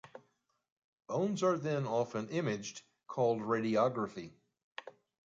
Bones 1.05 1.43
are 1.43 1.59
then 1.59 1.85
often 1.85 2.27
imaged, 2.29 2.81
called 3.05 3.41
radiography. 3.41 4.31